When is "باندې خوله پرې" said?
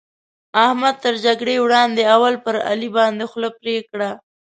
2.97-3.75